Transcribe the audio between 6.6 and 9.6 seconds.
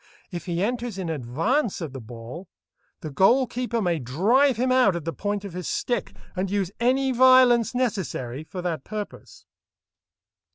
any violence necessary for that purpose.